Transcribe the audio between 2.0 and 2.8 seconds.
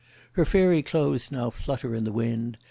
the wind!